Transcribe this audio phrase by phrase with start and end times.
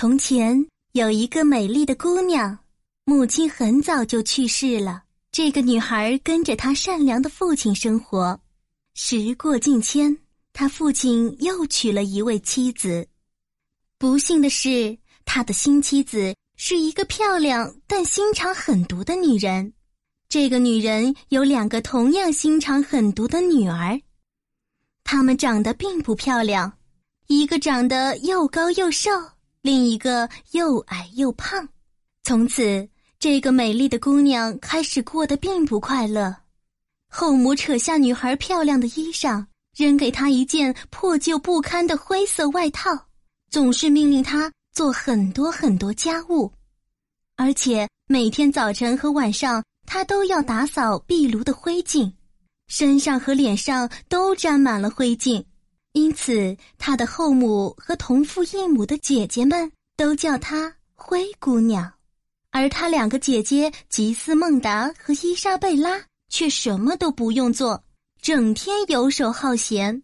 [0.00, 2.58] 从前有一个美丽的姑娘，
[3.04, 5.02] 母亲很早就去世了。
[5.30, 8.40] 这个女孩跟着她善良的父亲生活。
[8.94, 10.16] 时过境迁，
[10.54, 13.06] 她父亲又娶了一位妻子。
[13.98, 19.70] 不幸的是，他的新妻子是一个漂亮但心肠狠毒的女人。
[20.30, 24.00] 这个女人有两个同样心肠狠毒的女儿，
[25.04, 26.72] 她们长得并不漂亮，
[27.26, 29.10] 一个长得又高又瘦。
[29.62, 31.68] 另一个又矮又胖，
[32.22, 36.34] 从此这个美丽的姑娘开始过得并不快乐。
[37.08, 39.44] 后母扯下女孩漂亮的衣裳，
[39.76, 42.90] 扔给她一件破旧不堪的灰色外套，
[43.50, 46.50] 总是命令她做很多很多家务，
[47.36, 52.10] 而且每天早晨和晚上她都要打扫壁炉的灰烬，
[52.68, 55.44] 身上和脸上都沾满了灰烬。
[55.92, 61.92] 因此，他的后母和同父异母的姐姐们都叫她灰姑娘，
[62.50, 67.82] 而她两个姐姐吉斯孟达和伊莎贝拉却什么都不用做，
[68.22, 70.00] 整天游手好闲。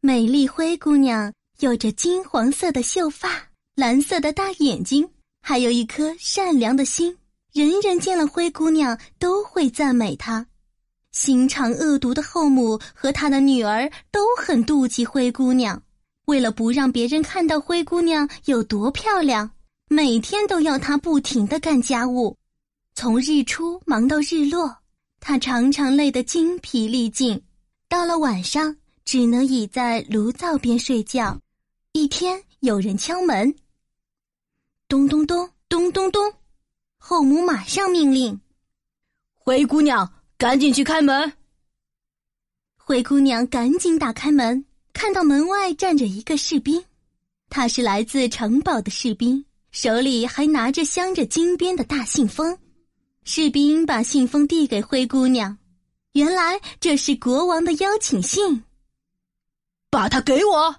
[0.00, 5.08] 美丽灰姑娘有着金黄色的秀发、蓝色的大眼睛，
[5.40, 7.16] 还有一颗善良的心，
[7.52, 10.44] 人人见了灰姑娘都会赞美她。
[11.16, 15.82] 心肠恶毒的后母和她的女儿都很妒忌灰姑娘，
[16.26, 19.50] 为了不让别人看到灰姑娘有多漂亮，
[19.88, 22.36] 每天都要她不停的干家务，
[22.94, 24.76] 从日出忙到日落，
[25.18, 27.42] 她常常累得精疲力尽，
[27.88, 31.40] 到了晚上只能倚在炉灶边睡觉。
[31.92, 33.54] 一天有人敲门，
[34.86, 36.34] 咚咚咚咚咚咚，
[36.98, 38.38] 后母马上命令
[39.32, 41.32] ：“灰姑娘。”赶紧去开门！
[42.76, 46.84] 灰姑娘赶紧打开门，看到门外站着一个士兵，
[47.48, 52.58] 他是来自城堡的士兵，手里还拿着镶着金边的大信封。
[53.24, 55.56] 士兵把信封递给灰姑娘，
[56.12, 58.62] 原来这是国王的邀请信。
[59.88, 60.76] 把它给我！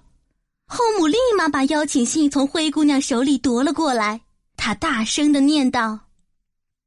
[0.66, 4.20] 后母立马把邀请信从灰姑娘手里夺了过来，
[4.56, 5.98] 她大声的念道。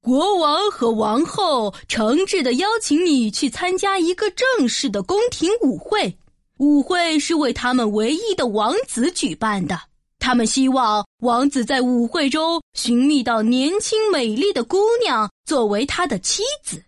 [0.02, 6.18] 国王和王后诚挚的邀请你去参加一个正式的宫廷舞会，
[6.58, 9.80] 舞会是为他们唯一的王子举办的。
[10.18, 16.84] 他们希望王子在舞会中寻觅到年轻美丽的姑娘作为他的妻子。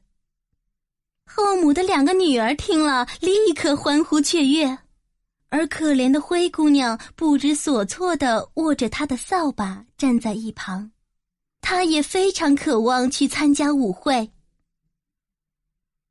[1.32, 4.76] 后母的两个女儿听了，立刻欢呼雀跃，
[5.50, 10.90] 而可怜的灰姑娘不知所措的握着她的扫把，站在一旁。
[11.74, 14.30] 他也非常渴望去参加舞会。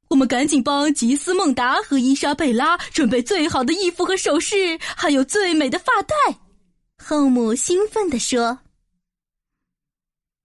[0.08, 6.14] 我们赶紧帮吉斯孟达和伊莎贝拉准备最好的衣服和首饰，还有最美的发带。
[6.98, 8.58] 后母兴奋地说：“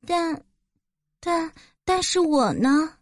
[0.05, 0.39] 但，
[1.19, 1.51] 但，
[1.83, 2.93] 但是我呢？”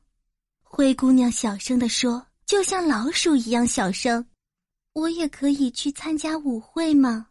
[0.64, 4.26] 灰姑娘小声地说，就像老鼠一样小声
[4.96, 7.28] ：“我也可以去参加舞会吗？”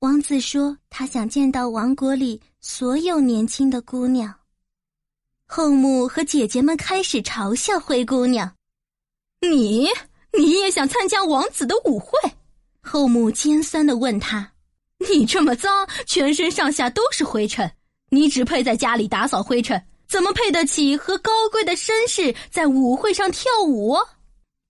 [0.00, 4.32] 王子说：“他想见到王国里所有年轻的姑娘。”
[5.44, 8.54] 后母和姐姐们开始嘲笑灰姑娘
[9.42, 9.88] ：“你，
[10.38, 12.12] 你也想参加王子的舞会？”
[12.80, 14.52] 后母尖酸的问他
[15.10, 17.68] ：“你这么脏，全身上下都是灰尘，
[18.10, 23.96] 你只配在家里打扫灰尘，怎么配得起和高贵的绅士在舞会上跳舞？”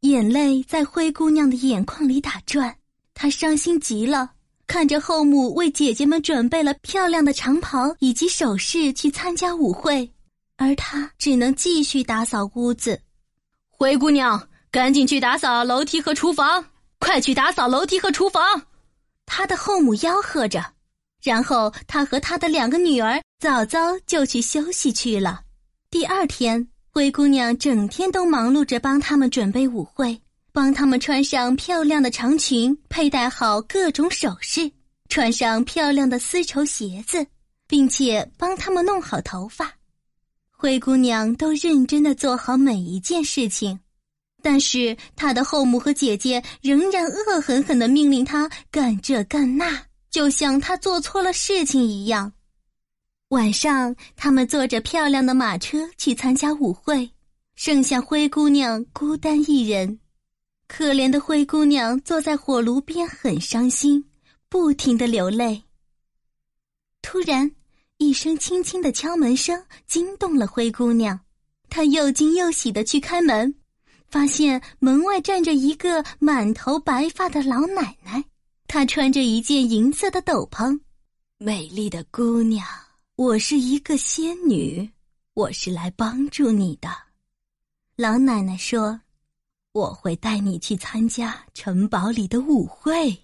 [0.02, 2.74] 眼泪在灰姑娘的眼眶里打转，
[3.12, 4.30] 她伤心极了。
[4.68, 10.08] 看着后母为姐姐们准备了漂亮的长袍以及首饰去参加舞会，
[10.56, 13.00] 而她只能继续打扫屋子。
[13.70, 16.66] 灰姑娘，赶紧去打扫楼梯和厨房！
[16.98, 18.42] 快去打扫楼梯和厨房！
[19.24, 20.62] 她的后母吆喝着，
[21.22, 25.40] 然后她和她的两个女儿早早就去休息去了。
[25.90, 30.20] 第二天，灰姑娘整天都忙碌着帮他们准备舞会。
[30.58, 34.68] 帮他们穿上漂亮的长裙，佩戴好各种首饰，
[35.08, 37.24] 穿上漂亮的丝绸鞋子，
[37.68, 39.72] 并且帮他们弄好头发。
[40.50, 43.78] 灰姑娘都认真的做好每一件事情，
[44.42, 49.80] 但是她的后母和姐姐仍然恶狠狠的命令她干这干那，
[50.10, 52.32] 就像她做错了事情一样。
[53.28, 57.08] 晚上，他们坐着漂亮的马车去参加舞会，
[57.54, 60.00] 剩下灰姑娘孤单一人。
[60.68, 64.04] 可怜的灰姑娘坐在火炉边，很伤心，
[64.48, 65.64] 不停的流泪。
[67.00, 67.50] 突然，
[67.96, 71.18] 一声轻轻的敲门声惊动了灰姑娘，
[71.70, 73.52] 她又惊又喜的去开门，
[74.08, 78.22] 发现门外站着一个满头白发的老奶奶，
[78.68, 80.78] 她穿着一件银色的斗篷。
[81.38, 82.66] 美丽的姑娘，
[83.16, 84.88] 我是一个仙女，
[85.32, 86.88] 我是来帮助你的。”
[87.96, 89.00] 老奶奶说
[89.78, 93.16] ：“我会带你去参加城堡里的舞会。”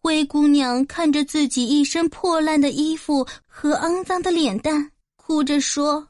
[0.00, 6.06] 灰姑娘看着自己一身破烂的衣服和肮脏的脸蛋，哭着说：“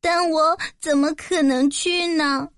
[0.00, 2.48] 但我怎么可能去呢？”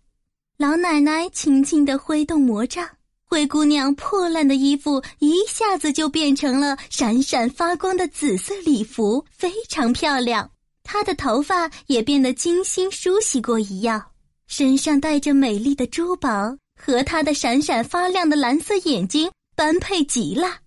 [0.59, 2.89] 老奶奶轻轻的挥动魔杖。
[3.29, 10.49] 灰姑娘破烂的衣服一下子就变成了闪闪发光的紫色礼服，非常漂亮。
[10.85, 14.01] 她的头发也变得精心梳洗过一样，
[14.47, 20.59] 身上带着美丽的珠宝，和她的闪闪发亮的蓝色眼睛般配极了。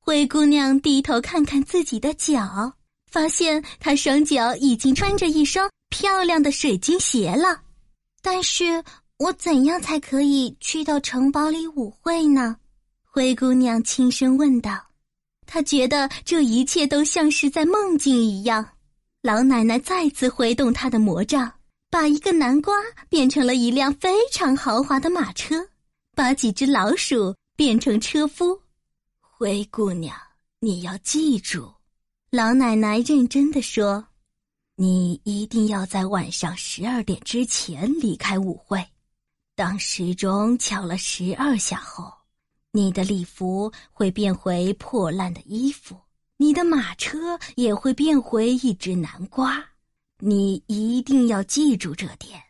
[0.00, 2.74] 灰姑娘低头看看自己的脚，
[3.10, 7.62] 发现她双脚已经穿着一双漂亮的水晶鞋了，
[8.22, 8.82] 但是。
[9.18, 12.56] 我怎样才可以去到城堡里舞会呢？
[13.04, 14.72] 灰姑娘轻声问道。
[15.46, 18.70] 她觉得这一切都像是在梦境一样。
[19.22, 21.50] 老奶奶再次挥动她的魔杖，
[21.94, 22.74] 把一个南瓜
[23.08, 25.64] 变成了一辆非常豪华的马车，
[26.16, 28.60] 把几只老鼠变成车夫。
[29.20, 30.12] 灰姑娘，
[30.58, 31.72] 你要记住，
[32.30, 34.04] 老奶奶认真的说
[34.74, 38.84] ：“你一定要在晚上十二点之前离开舞会。”
[39.54, 42.12] 当时钟敲了十二下后，
[42.72, 45.96] 你的礼服会变回破烂的衣服，
[46.38, 49.64] 你的马车也会变回一只南瓜。
[50.26, 52.40] 你一定要记住这点。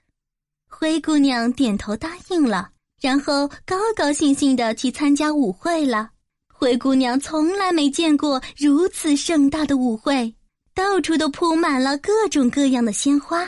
[0.69, 6.09] 灰姑娘点头答应了，然后高高兴兴的去参加舞会了。
[6.47, 10.32] 灰姑娘从来没见过如此盛大的舞会，
[10.73, 13.44] 到处都铺满了各种各样的鲜花，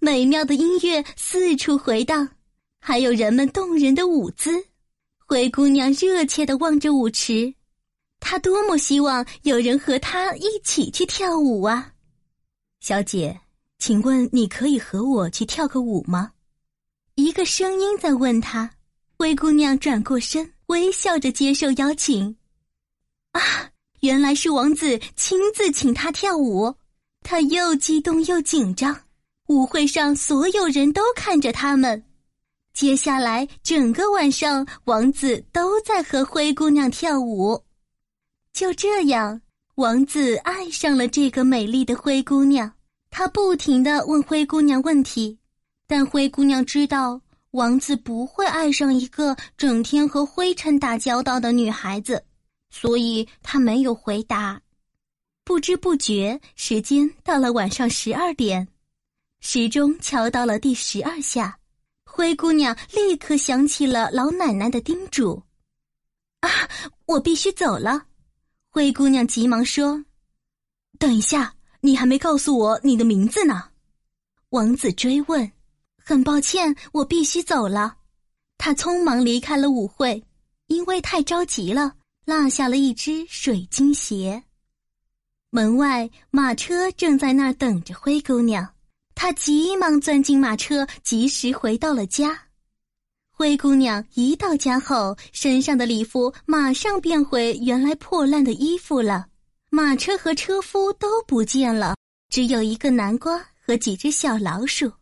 [0.00, 2.28] 美妙的音乐四处回荡。
[2.80, 4.50] 还有人们动人的舞姿，
[5.24, 7.54] 灰姑娘热切的望着舞池，
[8.18, 11.92] 她多么希望有人和她一起去跳舞啊！
[12.80, 13.38] 小姐，
[13.84, 16.30] 请问你可以和我去跳个舞吗？
[17.16, 18.70] 一个声音在问她。
[19.18, 22.36] 灰姑娘转过身，微笑着接受邀请。
[23.32, 23.40] 啊，
[23.98, 26.72] 原来是王子亲自请她跳舞，
[27.24, 28.96] 她又激动又紧张。
[29.48, 32.04] 舞会上所有人都看着他们。
[32.72, 37.60] 接下来整个晚上，王子都在和灰姑娘跳舞。
[38.52, 39.42] 就这样，
[39.74, 42.72] 王子爱上了这个美丽的灰姑娘。
[43.14, 45.38] 他不停的问灰姑娘问题，
[45.86, 47.20] 但灰姑娘知道
[47.50, 52.24] 王子不会爱上一个整天和灰尘打交道的女孩子，
[52.70, 54.60] 所以她没有回答。
[55.44, 58.66] 不知不觉，时间到了晚上十二点，
[59.40, 61.58] 时钟敲到了第十二下。
[62.04, 65.42] 灰姑娘立刻想起了老奶奶的叮嘱，
[66.40, 66.48] 啊，
[67.04, 68.06] 我必须走了。
[68.70, 70.02] 灰姑娘急忙说
[70.98, 73.64] ：“等一下，你还没告诉我你的名字呢。”
[74.48, 75.52] 王子追问
[76.02, 77.96] ：“很抱歉，我必须走了。”
[78.58, 80.24] 他匆忙离开了舞会，
[80.68, 81.94] 因为太着急了，
[82.24, 84.42] 落下了一只水晶鞋。
[85.50, 88.74] 门外，马车正在那儿等着灰姑娘。
[89.14, 92.38] 他急忙钻进马车，及时回到了家。
[93.30, 99.26] 灰姑娘一到家后，身上的礼服马上变回原来破烂的衣服了，
[99.74, 101.96] 马车和车夫都不见了，
[102.28, 104.92] 只有一个南瓜和几只小老鼠。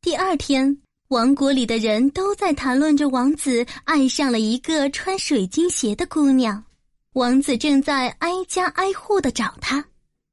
[0.00, 0.76] 第二天，
[1.10, 6.64] 王国里的人都在谈论着王子爱上了一个穿水晶鞋的姑娘，
[7.12, 9.84] 王子正在挨家挨户的找她。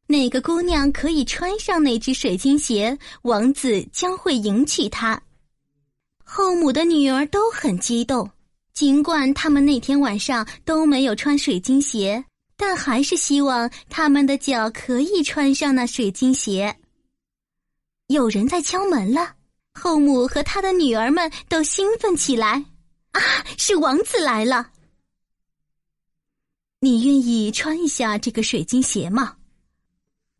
[0.08, 5.22] 哪个姑娘可以穿上那只水晶鞋，王子将会迎娶她。
[6.26, 8.28] 后母的女儿都很激动，
[8.74, 12.26] 尽管他们那天晚上都没有穿水晶鞋，
[12.62, 16.76] 但还是希望他们的脚可以穿上那水晶鞋。
[18.08, 19.36] 有人在敲门了，
[19.74, 22.66] 后母和他的女儿们都兴奋起来。
[23.12, 23.22] 啊，
[23.58, 24.72] 是王子来了！
[26.82, 29.38] 你愿意穿一下这个水晶鞋吗？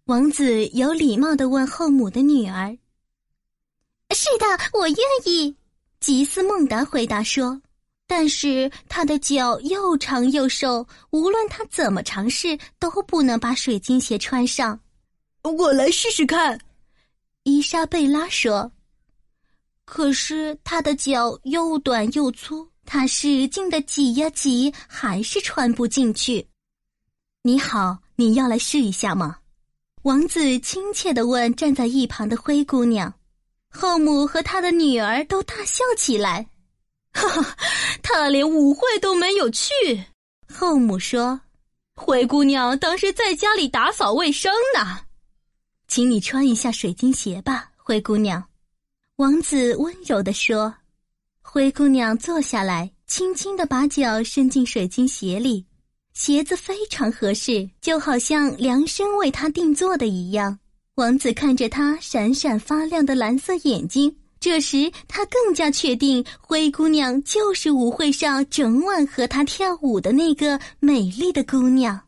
[0.06, 2.78] 王子有礼貌的问后母的女儿
[4.14, 5.56] ：“是的，我愿意。”
[6.02, 7.62] 吉斯孟达回答说
[8.10, 14.80] ：“但是他的脚又长又瘦，无论他怎么尝试，都不能把水晶鞋穿上。”
[15.44, 16.60] 我来试试看，
[17.44, 18.72] 伊莎贝拉说。
[19.86, 26.48] 可是他的脚又短又粗，他使劲的挤呀挤，还是穿不进去。
[27.44, 29.38] 你好，你要来试一下吗？
[30.02, 33.14] 王子亲切的问站在一旁的灰姑娘，
[33.70, 36.48] 后母和他的女儿都大笑起来。
[37.14, 37.58] 哈哈，
[38.02, 39.66] 他连舞会都没有去。
[40.48, 41.40] 后母说
[41.96, 45.00] ：“灰姑娘当时在家里打扫卫生呢。
[45.88, 48.44] 请你穿一下水晶鞋吧，灰姑娘。”
[49.18, 50.74] 王子温柔地说。
[51.42, 55.66] 灰姑娘坐下来，轻轻地把脚伸进水晶鞋里，
[56.14, 60.60] 鞋子非常合适，就好像量身为她定做的一样。
[60.94, 72.00] 王子看着她闪闪发亮的蓝色眼睛，这时他更加确定灰姑娘就是舞会上整晚和他跳舞的那个美丽的姑娘。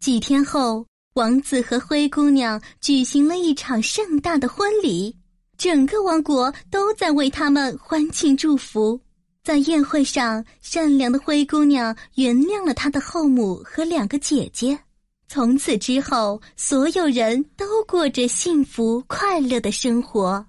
[0.00, 5.14] 几天后，王子和灰姑娘举行了一场盛大的婚礼。
[5.58, 8.98] 整个王国都在为他们欢庆祝福。
[9.44, 14.78] 在宴会上，善良的灰姑娘原谅了她的后母和两个姐姐。
[15.28, 20.44] 从此之后，所有人都过着幸福快乐的生活。